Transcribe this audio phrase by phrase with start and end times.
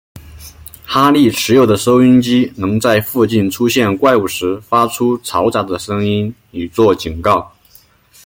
[0.83, 7.51] 哈利持有的收音机能在附近出现怪物时发出嘈杂的声音以作警告。